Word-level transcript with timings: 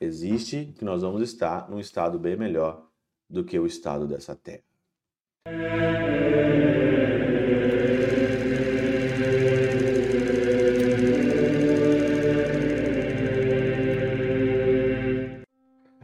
Existe 0.00 0.72
que 0.78 0.84
nós 0.84 1.02
vamos 1.02 1.22
estar 1.22 1.68
num 1.68 1.80
estado 1.80 2.18
bem 2.20 2.36
melhor 2.36 2.86
do 3.28 3.44
que 3.44 3.58
o 3.58 3.66
estado 3.66 4.06
dessa 4.06 4.36
terra. 4.36 4.62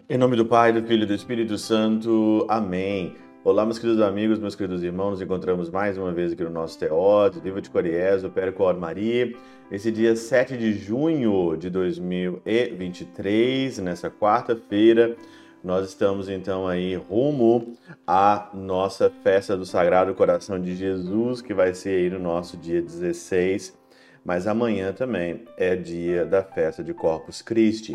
Em 0.09 0.19
nome 0.19 0.37
do 0.37 0.47
Pai, 0.47 0.73
do 0.73 0.83
Filho 0.87 1.05
e 1.05 1.07
do 1.07 1.15
Espírito 1.15 1.57
Santo. 1.57 2.45
Amém. 2.49 3.17
Olá, 3.45 3.65
meus 3.67 3.79
queridos 3.79 4.01
amigos, 4.01 4.39
meus 4.39 4.55
queridos 4.55 4.83
irmãos, 4.83 5.11
nos 5.11 5.21
encontramos 5.21 5.69
mais 5.69 5.99
uma 5.99 6.11
vez 6.11 6.33
aqui 6.33 6.43
no 6.43 6.49
nosso 6.49 6.79
Teódio, 6.79 7.43
Viva 7.43 7.61
de 7.61 7.69
Coriés, 7.69 8.25
o 8.25 8.31
Percor 8.31 8.75
Maria, 8.75 9.35
esse 9.71 9.93
dia 9.93 10.17
7 10.17 10.57
de 10.57 10.73
junho 10.73 11.55
de 11.55 11.69
2023, 11.69 13.81
nessa 13.81 14.11
quarta-feira, 14.11 15.15
nós 15.63 15.87
estamos 15.87 16.31
então 16.31 16.67
aí 16.67 16.95
rumo 16.95 17.77
à 18.07 18.49
nossa 18.55 19.13
festa 19.23 19.55
do 19.55 19.67
Sagrado 19.67 20.15
Coração 20.15 20.59
de 20.59 20.75
Jesus, 20.75 21.43
que 21.43 21.53
vai 21.53 21.75
ser 21.75 21.99
aí 21.99 22.09
no 22.09 22.19
nosso 22.19 22.57
dia 22.57 22.81
16, 22.81 23.77
mas 24.25 24.47
amanhã 24.47 24.91
também 24.91 25.45
é 25.59 25.77
dia 25.77 26.25
da 26.25 26.43
festa 26.43 26.83
de 26.83 26.95
Corpus 26.95 27.43
Christi. 27.43 27.95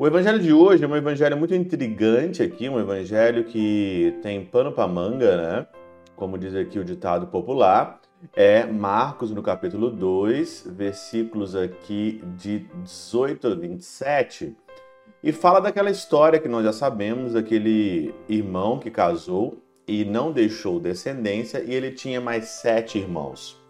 O 0.00 0.06
evangelho 0.06 0.38
de 0.38 0.52
hoje 0.52 0.84
é 0.84 0.86
um 0.86 0.94
evangelho 0.94 1.36
muito 1.36 1.56
intrigante 1.56 2.40
aqui, 2.40 2.68
um 2.68 2.78
evangelho 2.78 3.42
que 3.42 4.16
tem 4.22 4.44
pano 4.44 4.70
para 4.70 4.86
manga, 4.86 5.36
né? 5.36 5.66
Como 6.14 6.38
diz 6.38 6.54
aqui 6.54 6.78
o 6.78 6.84
ditado 6.84 7.26
popular. 7.26 8.00
É 8.36 8.64
Marcos 8.64 9.32
no 9.32 9.42
capítulo 9.42 9.90
2, 9.90 10.68
versículos 10.76 11.56
aqui 11.56 12.22
de 12.36 12.60
18 12.84 13.48
a 13.48 13.54
27. 13.56 14.56
E 15.20 15.32
fala 15.32 15.58
daquela 15.58 15.90
história 15.90 16.38
que 16.38 16.48
nós 16.48 16.64
já 16.64 16.72
sabemos, 16.72 17.32
daquele 17.32 18.14
irmão 18.28 18.78
que 18.78 18.92
casou 18.92 19.58
e 19.84 20.04
não 20.04 20.30
deixou 20.30 20.78
descendência 20.78 21.60
e 21.66 21.74
ele 21.74 21.90
tinha 21.90 22.20
mais 22.20 22.44
sete 22.44 22.98
irmãos. 22.98 23.60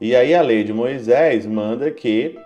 E 0.00 0.16
aí 0.16 0.34
a 0.34 0.42
lei 0.42 0.64
de 0.64 0.72
Moisés 0.72 1.46
manda 1.46 1.92
que 1.92 2.36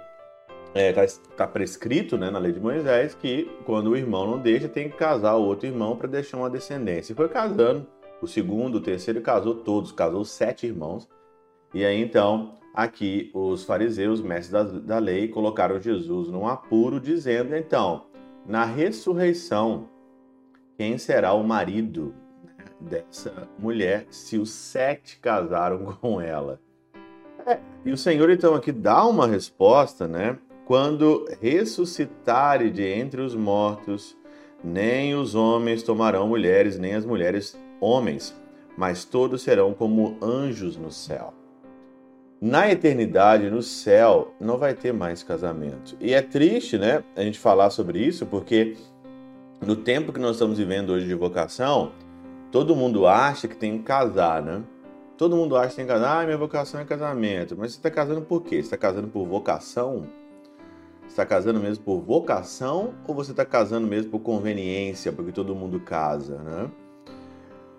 está 0.75 0.81
é, 0.81 0.93
tá, 0.93 1.07
tá 1.37 1.47
prescrito 1.47 2.17
né, 2.19 2.31
na 2.31 2.39
lei 2.39 2.53
de 2.53 2.61
Moisés 2.61 3.15
que 3.15 3.51
quando 3.65 3.91
o 3.91 3.97
irmão 3.97 4.27
não 4.27 4.39
deixa, 4.39 4.69
tem 4.69 4.89
que 4.89 4.97
casar 4.97 5.35
o 5.35 5.45
outro 5.45 5.67
irmão 5.67 5.97
para 5.97 6.09
deixar 6.09 6.37
uma 6.37 6.51
descendência. 6.51 7.13
E 7.13 7.17
foi 7.17 7.29
casando, 7.29 7.87
o 8.21 8.27
segundo, 8.27 8.77
o 8.77 8.81
terceiro, 8.81 9.21
casou 9.21 9.55
todos, 9.55 9.93
casou 9.93 10.25
sete 10.25 10.67
irmãos. 10.67 11.09
E 11.73 11.85
aí 11.85 12.01
então, 12.01 12.55
aqui 12.75 13.31
os 13.35 13.65
fariseus, 13.65 14.21
mestres 14.21 14.51
da, 14.51 14.63
da 14.63 14.99
lei, 14.99 15.29
colocaram 15.29 15.81
Jesus 15.81 16.29
num 16.29 16.47
apuro, 16.47 17.01
dizendo: 17.01 17.55
então, 17.57 18.07
na 18.47 18.65
ressurreição, 18.65 19.89
quem 20.77 20.99
será 20.99 21.33
o 21.33 21.45
marido 21.45 22.15
dessa 22.81 23.49
mulher 23.59 24.07
se 24.11 24.39
os 24.39 24.51
sete 24.51 25.19
casaram 25.19 25.85
com 26.01 26.21
ela? 26.21 26.61
É, 27.47 27.59
e 27.85 27.93
o 27.93 27.97
Senhor 27.97 28.29
então 28.31 28.55
aqui 28.55 28.73
dá 28.73 29.05
uma 29.07 29.27
resposta, 29.27 30.07
né? 30.07 30.39
Quando 30.69 31.25
ressuscitare 31.41 32.71
de 32.71 32.85
entre 32.85 33.23
os 33.23 33.35
mortos, 33.35 34.15
nem 34.63 35.15
os 35.15 35.35
homens 35.35 35.83
tomarão 35.83 36.29
mulheres, 36.29 36.79
nem 36.79 36.95
as 36.95 37.07
mulheres 37.07 37.59
homens, 37.81 38.39
mas 38.77 39.03
todos 39.03 39.41
serão 39.41 39.73
como 39.73 40.19
anjos 40.21 40.77
no 40.77 40.91
céu. 40.91 41.33
Na 42.39 42.71
eternidade, 42.71 43.49
no 43.49 43.63
céu, 43.63 44.35
não 44.39 44.59
vai 44.59 44.75
ter 44.75 44.93
mais 44.93 45.23
casamento. 45.23 45.97
E 45.99 46.13
é 46.13 46.21
triste, 46.21 46.77
né, 46.77 47.03
a 47.17 47.23
gente 47.23 47.39
falar 47.39 47.71
sobre 47.71 48.01
isso, 48.01 48.27
porque 48.27 48.77
no 49.67 49.75
tempo 49.75 50.13
que 50.13 50.21
nós 50.21 50.33
estamos 50.33 50.59
vivendo 50.59 50.91
hoje 50.91 51.07
de 51.07 51.15
vocação, 51.15 51.93
todo 52.53 52.77
mundo 52.77 53.07
acha 53.07 53.49
que 53.49 53.57
tem 53.57 53.79
que 53.79 53.85
casar, 53.85 54.43
né? 54.43 54.63
Todo 55.17 55.35
mundo 55.35 55.57
acha 55.57 55.71
que 55.71 55.77
tem 55.77 55.87
que 55.87 55.93
casar, 55.93 56.21
ah, 56.21 56.27
minha 56.27 56.37
vocação 56.37 56.79
é 56.79 56.85
casamento. 56.85 57.57
Mas 57.59 57.73
você 57.73 57.79
está 57.79 57.91
casando 57.91 58.21
por 58.21 58.43
quê? 58.43 58.57
Você 58.57 58.67
está 58.67 58.77
casando 58.77 59.09
por 59.09 59.27
vocação? 59.27 60.07
Está 61.09 61.25
casando 61.27 61.59
mesmo 61.59 61.85
por 61.85 62.01
vocação 62.01 62.95
ou 63.07 63.15
você 63.15 63.33
está 63.33 63.45
casando 63.45 63.87
mesmo 63.87 64.11
por 64.11 64.21
conveniência, 64.21 65.13
porque 65.13 65.33
todo 65.33 65.55
mundo 65.55 65.81
casa, 65.81 66.39
né? 66.39 66.71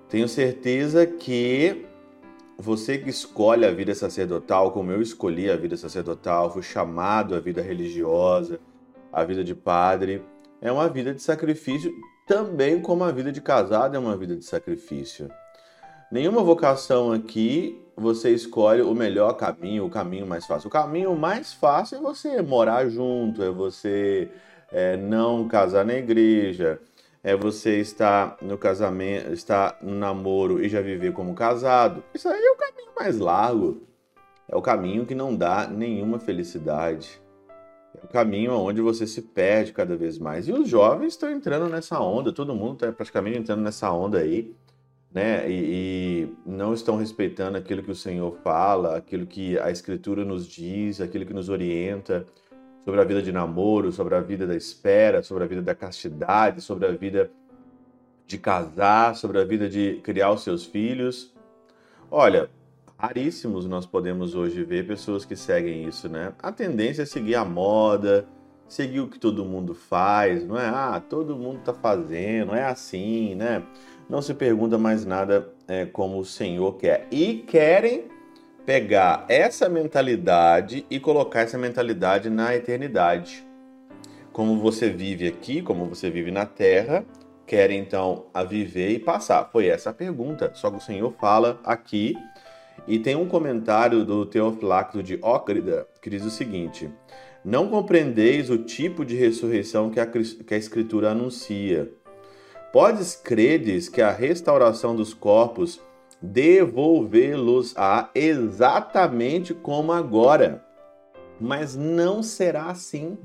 Tenho 0.09 0.27
certeza 0.27 1.05
que 1.05 1.85
você 2.57 2.97
que 2.97 3.09
escolhe 3.09 3.65
a 3.65 3.71
vida 3.71 3.95
sacerdotal, 3.95 4.71
como 4.71 4.91
eu 4.91 5.01
escolhi 5.01 5.49
a 5.49 5.55
vida 5.55 5.77
sacerdotal, 5.77 6.51
fui 6.51 6.63
chamado 6.63 7.35
à 7.35 7.39
vida 7.39 7.61
religiosa, 7.61 8.59
a 9.13 9.23
vida 9.23 9.43
de 9.43 9.55
padre, 9.55 10.21
é 10.59 10.71
uma 10.71 10.89
vida 10.89 11.13
de 11.13 11.21
sacrifício, 11.21 11.93
também 12.27 12.81
como 12.81 13.03
a 13.03 13.11
vida 13.11 13.31
de 13.31 13.39
casado 13.39 13.95
é 13.95 13.99
uma 13.99 14.17
vida 14.17 14.35
de 14.35 14.43
sacrifício. 14.43 15.29
Nenhuma 16.11 16.41
vocação 16.41 17.11
aqui 17.11 17.79
você 17.95 18.31
escolhe 18.31 18.81
o 18.81 18.95
melhor 18.95 19.33
caminho, 19.33 19.85
o 19.85 19.91
caminho 19.91 20.25
mais 20.25 20.43
fácil. 20.43 20.67
O 20.67 20.71
caminho 20.71 21.15
mais 21.15 21.53
fácil 21.53 21.99
é 21.99 22.01
você 22.01 22.41
morar 22.41 22.89
junto, 22.89 23.43
é 23.43 23.51
você 23.51 24.27
é, 24.71 24.97
não 24.97 25.47
casar 25.47 25.85
na 25.85 25.93
igreja, 25.93 26.81
é 27.23 27.35
você 27.35 27.79
estar 27.79 28.37
no 28.41 28.57
casamento, 28.57 29.31
estar 29.33 29.77
no 29.83 29.93
namoro 29.93 30.63
e 30.63 30.67
já 30.67 30.81
viver 30.81 31.13
como 31.13 31.35
casado. 31.35 32.03
Isso 32.11 32.27
aí 32.27 32.43
é 32.43 32.51
o 32.53 32.57
caminho 32.57 32.91
mais 32.97 33.19
largo. 33.19 33.83
É 34.47 34.55
o 34.55 34.63
caminho 34.63 35.05
que 35.05 35.13
não 35.13 35.35
dá 35.35 35.67
nenhuma 35.67 36.17
felicidade. 36.17 37.21
É 38.01 38.03
o 38.03 38.07
caminho 38.07 38.53
onde 38.53 38.81
você 38.81 39.05
se 39.05 39.21
perde 39.21 39.73
cada 39.73 39.95
vez 39.95 40.17
mais. 40.17 40.47
E 40.47 40.51
os 40.51 40.67
jovens 40.67 41.13
estão 41.13 41.29
entrando 41.29 41.69
nessa 41.69 41.99
onda, 41.99 42.33
todo 42.33 42.55
mundo 42.55 42.73
está 42.73 42.91
praticamente 42.91 43.37
entrando 43.37 43.61
nessa 43.61 43.91
onda 43.91 44.17
aí 44.17 44.55
né? 45.11 45.49
E, 45.49 45.53
e, 45.53 46.33
não 46.45 46.73
estão 46.73 46.97
respeitando 46.97 47.57
aquilo 47.57 47.83
que 47.83 47.91
o 47.91 47.95
Senhor 47.95 48.37
fala, 48.43 48.97
aquilo 48.97 49.25
que 49.25 49.57
a 49.59 49.71
Escritura 49.71 50.23
nos 50.23 50.47
diz, 50.47 51.01
aquilo 51.01 51.25
que 51.25 51.33
nos 51.33 51.49
orienta 51.49 52.25
sobre 52.85 53.01
a 53.01 53.03
vida 53.03 53.21
de 53.21 53.31
namoro, 53.31 53.91
sobre 53.91 54.15
a 54.15 54.21
vida 54.21 54.47
da 54.47 54.55
espera, 54.55 55.21
sobre 55.21 55.43
a 55.43 55.47
vida 55.47 55.61
da 55.61 55.75
castidade, 55.75 56.61
sobre 56.61 56.87
a 56.87 56.91
vida 56.91 57.31
de 58.25 58.37
casar, 58.37 59.15
sobre 59.15 59.39
a 59.39 59.43
vida 59.43 59.67
de 59.67 59.99
criar 60.03 60.31
os 60.31 60.43
seus 60.43 60.65
filhos. 60.65 61.33
Olha, 62.11 62.49
raríssimos 62.97 63.65
nós 63.65 63.85
podemos 63.85 64.35
hoje 64.35 64.63
ver 64.63 64.87
pessoas 64.87 65.25
que 65.25 65.35
seguem 65.35 65.87
isso, 65.87 66.07
né? 66.07 66.33
A 66.41 66.51
tendência 66.51 67.03
é 67.03 67.05
seguir 67.05 67.35
a 67.35 67.45
moda, 67.45 68.27
seguir 68.69 69.01
o 69.01 69.07
que 69.09 69.19
todo 69.19 69.43
mundo 69.43 69.73
faz, 69.73 70.45
não 70.45 70.57
é? 70.57 70.67
Ah, 70.67 71.01
todo 71.09 71.35
mundo 71.35 71.59
tá 71.65 71.73
fazendo, 71.73 72.55
é 72.55 72.63
assim, 72.63 73.35
né? 73.35 73.63
não 74.09 74.21
se 74.21 74.33
pergunta 74.33 74.77
mais 74.77 75.05
nada 75.05 75.53
é, 75.67 75.85
como 75.85 76.17
o 76.17 76.25
Senhor 76.25 76.75
quer. 76.77 77.07
E 77.11 77.35
querem 77.47 78.05
pegar 78.65 79.25
essa 79.29 79.69
mentalidade 79.69 80.85
e 80.89 80.99
colocar 80.99 81.41
essa 81.41 81.57
mentalidade 81.57 82.29
na 82.29 82.55
eternidade. 82.55 83.45
Como 84.33 84.57
você 84.57 84.89
vive 84.89 85.27
aqui, 85.27 85.61
como 85.61 85.85
você 85.85 86.09
vive 86.09 86.31
na 86.31 86.45
terra, 86.45 87.05
querem 87.45 87.79
então 87.79 88.25
a 88.33 88.43
viver 88.43 88.89
e 88.89 88.99
passar. 88.99 89.49
Foi 89.51 89.67
essa 89.67 89.91
a 89.91 89.93
pergunta. 89.93 90.51
Só 90.55 90.71
que 90.71 90.77
o 90.77 90.81
Senhor 90.81 91.13
fala 91.19 91.59
aqui 91.63 92.15
e 92.87 92.97
tem 92.97 93.15
um 93.15 93.27
comentário 93.27 94.03
do 94.03 94.25
Teofilacto 94.25 95.03
de 95.03 95.19
Ócrida 95.21 95.87
que 96.01 96.09
diz 96.09 96.23
o 96.25 96.31
seguinte: 96.31 96.89
Não 97.43 97.69
compreendeis 97.69 98.49
o 98.49 98.57
tipo 98.57 99.05
de 99.05 99.15
ressurreição 99.15 99.89
que 99.89 99.99
a, 99.99 100.05
que 100.05 100.53
a 100.53 100.57
Escritura 100.57 101.11
anuncia 101.11 101.89
Podes 102.71 103.15
credes 103.15 103.89
que 103.89 103.99
a 103.99 104.11
restauração 104.11 104.95
dos 104.95 105.11
corpos 105.11 105.81
devolvê-los-á 106.21 108.11
exatamente 108.13 109.55
como 109.55 109.91
agora, 109.91 110.63
mas 111.41 111.75
não 111.75 112.21
será 112.21 112.65
assim. 112.65 113.17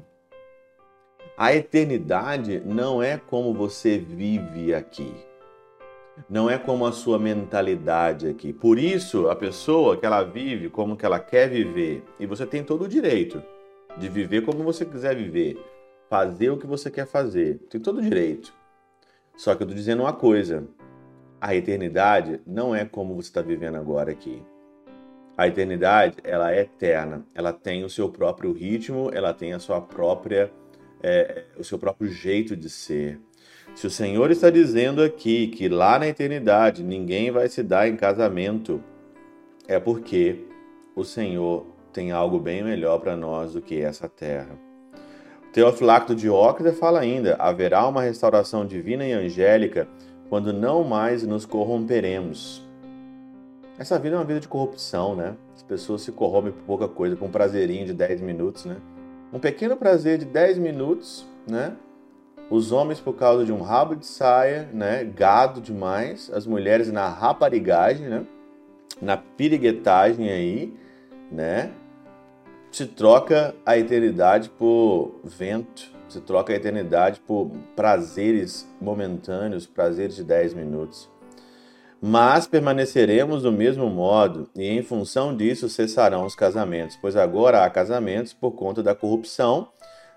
A 1.37 1.55
eternidade 1.55 2.63
não 2.65 3.03
é 3.03 3.19
como 3.19 3.53
você 3.53 3.99
vive 3.99 4.75
aqui. 4.75 5.13
Não 6.31 6.49
é 6.49 6.57
como 6.57 6.87
a 6.87 6.93
sua 6.93 7.19
mentalidade 7.19 8.29
aqui. 8.29 8.51
Por 8.51 8.79
isso, 8.79 9.29
a 9.29 9.37
pessoa 9.37 9.97
que 9.99 10.07
ela 10.07 10.23
vive 10.23 10.71
como 10.71 10.97
que 10.97 11.05
ela 11.05 11.19
quer 11.19 11.51
viver, 11.51 12.03
e 12.19 12.25
você 12.25 12.47
tem 12.47 12.65
todo 12.65 12.85
o 12.85 12.89
direito 12.89 13.43
de 13.99 14.09
viver 14.09 14.45
como 14.45 14.63
você 14.63 14.85
quiser 14.85 15.15
viver, 15.15 15.59
fazer 16.09 16.51
o 16.51 16.59
que 16.59 16.67
você 16.67 16.91
quer 16.91 17.07
fazer, 17.07 17.59
tem 17.71 17.81
todo 17.81 17.99
o 17.99 18.03
direito. 18.03 18.53
Só 19.37 19.55
que 19.55 19.63
eu 19.63 19.67
estou 19.67 19.77
dizendo 19.77 20.03
uma 20.03 20.13
coisa: 20.13 20.65
a 21.41 21.55
eternidade 21.55 22.41
não 22.47 22.75
é 22.75 22.85
como 22.85 23.15
você 23.15 23.29
está 23.29 23.43
vivendo 23.43 23.77
agora 23.77 24.11
aqui. 24.11 24.43
A 25.37 25.49
eternidade 25.49 26.17
ela 26.23 26.55
é 26.55 26.61
eterna, 26.61 27.27
ela 27.35 27.53
tem 27.53 27.83
o 27.85 27.91
seu 27.91 28.09
próprio 28.09 28.53
ritmo, 28.53 29.11
ela 29.13 29.35
tem 29.35 29.53
a 29.53 29.59
sua 29.59 29.81
própria, 29.81 30.53
é, 31.03 31.45
o 31.59 31.65
seu 31.65 31.77
próprio 31.79 32.09
jeito 32.09 32.57
de 32.57 32.71
ser. 32.71 33.21
Se 33.75 33.87
o 33.87 33.91
Senhor 33.91 34.31
está 34.31 34.51
dizendo 34.51 35.03
aqui 35.03 35.49
que 35.49 35.69
lá 35.69 35.99
na 35.99 36.07
eternidade 36.07 36.85
ninguém 36.85 37.33
vai 37.33 37.49
se 37.49 37.65
dar 37.65 37.89
em 37.89 37.97
casamento, 37.97 38.81
é 39.67 39.81
porque 39.81 40.45
o 40.95 41.03
Senhor 41.03 41.67
tem 41.95 42.11
algo 42.11 42.41
bem 42.41 42.63
melhor 42.63 42.99
para 42.99 43.17
nós 43.17 43.53
do 43.53 43.63
que 43.63 43.81
essa 43.81 44.09
terra. 44.09 44.59
Teofilacto 45.53 46.15
Diócrita 46.15 46.73
fala 46.73 46.99
ainda: 46.99 47.37
haverá 47.39 47.87
uma 47.87 48.03
restauração 48.03 48.67
divina 48.67 49.07
e 49.07 49.13
angélica 49.13 49.89
quando 50.29 50.53
não 50.53 50.83
mais 50.83 51.23
nos 51.23 51.47
corromperemos. 51.47 52.67
Essa 53.79 53.99
vida 53.99 54.17
é 54.17 54.19
uma 54.19 54.25
vida 54.25 54.41
de 54.41 54.49
corrupção, 54.49 55.15
né? 55.15 55.37
As 55.55 55.63
pessoas 55.63 56.03
se 56.03 56.11
corrompem 56.11 56.53
por 56.53 56.63
pouca 56.63 56.89
coisa, 56.89 57.17
com 57.17 57.27
um 57.27 57.31
prazerinho 57.31 57.87
de 57.87 57.93
10 57.93 58.21
minutos, 58.21 58.65
né? 58.65 58.77
Um 59.33 59.39
pequeno 59.39 59.77
prazer 59.77 60.19
de 60.19 60.25
10 60.25 60.59
minutos, 60.59 61.25
né? 61.49 61.77
Os 62.51 62.73
homens 62.73 63.01
por 63.01 63.15
causa 63.15 63.45
de 63.45 63.53
um 63.53 63.63
rabo 63.63 63.95
de 63.95 64.07
saia, 64.07 64.69
né? 64.73 65.05
Gado 65.05 65.61
demais. 65.61 66.31
As 66.33 66.47
mulheres 66.47 66.91
na 66.91 67.09
raparigagem, 67.09 68.09
né? 68.09 68.25
Na 69.01 69.17
piriguetagem 69.17 70.29
aí, 70.29 70.73
né? 71.31 71.73
Se 72.75 72.87
troca 72.87 73.55
a 73.65 73.79
eternidade 73.79 74.49
por 74.49 75.21
vento, 75.23 75.93
se 76.09 76.21
troca 76.21 76.53
a 76.53 76.57
eternidade 76.57 77.21
por 77.21 77.49
prazeres 77.77 78.69
momentâneos, 78.81 79.65
prazeres 79.65 80.17
de 80.17 80.25
10 80.25 80.55
minutos. 80.55 81.09
Mas 82.03 82.49
permaneceremos 82.49 83.43
do 83.43 83.53
mesmo 83.53 83.89
modo, 83.89 84.51
e 84.57 84.67
em 84.67 84.83
função 84.83 85.37
disso 85.37 85.69
cessarão 85.69 86.27
os 86.27 86.35
casamentos, 86.35 86.99
pois 87.01 87.15
agora 87.15 87.65
há 87.65 87.71
casamentos 87.71 88.33
por 88.33 88.51
conta 88.51 88.83
da 88.83 88.93
corrupção, 88.93 89.69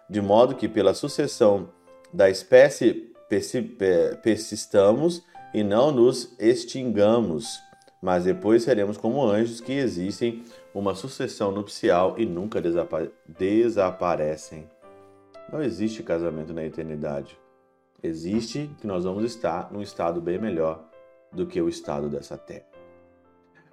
de 0.09 0.19
modo 0.19 0.55
que 0.55 0.67
pela 0.67 0.95
sucessão 0.95 1.69
da 2.11 2.27
espécie 2.27 3.11
persistamos 4.23 5.21
e 5.53 5.63
não 5.63 5.91
nos 5.91 6.35
extingamos, 6.39 7.59
mas 8.01 8.25
depois 8.25 8.63
seremos 8.63 8.97
como 8.97 9.23
anjos 9.23 9.59
que 9.59 9.73
existem 9.73 10.43
uma 10.73 10.93
sucessão 10.93 11.51
nupcial 11.51 12.15
e 12.17 12.25
nunca 12.25 12.61
desapa 12.61 13.09
desaparecem. 13.27 14.67
Não 15.51 15.61
existe 15.61 16.03
casamento 16.03 16.53
na 16.53 16.63
eternidade. 16.63 17.37
Existe 18.03 18.69
que 18.79 18.85
nós 18.85 19.05
vamos 19.05 19.23
estar 19.23 19.71
num 19.71 19.81
estado 19.81 20.21
bem 20.21 20.37
melhor 20.37 20.83
do 21.31 21.47
que 21.47 21.61
o 21.61 21.69
estado 21.69 22.09
dessa 22.09 22.37
terra. 22.37 22.65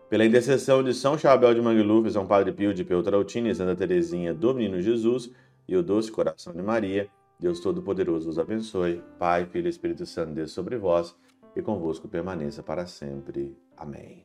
Pela 0.09 0.25
intercessão 0.25 0.82
de 0.82 0.94
São 0.94 1.19
Chabel 1.19 1.55
de 1.55 1.61
Mangluf, 1.61 2.11
São 2.11 2.27
Padre 2.27 2.53
Pio 2.53 2.73
de 2.73 2.85
Peltrautina 2.85 3.49
e 3.49 3.55
Santa 3.55 3.75
Teresinha 3.75 4.32
do 4.32 4.55
Menino 4.55 4.81
Jesus 4.81 5.31
e 5.67 5.77
o 5.77 5.82
doce 5.82 6.12
coração 6.12 6.53
de 6.53 6.62
Maria, 6.62 7.09
Deus 7.38 7.61
Todo-Poderoso 7.61 8.29
os 8.29 8.38
abençoe. 8.38 9.03
Pai, 9.19 9.44
Filho 9.47 9.67
e 9.67 9.70
Espírito 9.70 10.06
Santo, 10.06 10.32
Deus 10.32 10.53
sobre 10.53 10.77
vós 10.77 11.15
e 11.56 11.62
convosco 11.62 12.09
permaneça 12.09 12.62
para 12.62 12.87
sempre. 12.87 13.56
Amém. 13.76 14.25